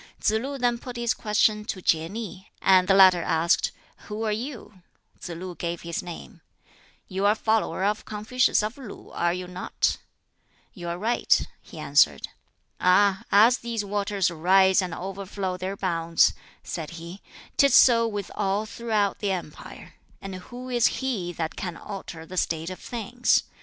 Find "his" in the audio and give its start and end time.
0.95-1.13, 5.81-6.01